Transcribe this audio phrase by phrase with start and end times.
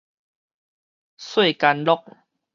[1.19, 2.17] 細干樂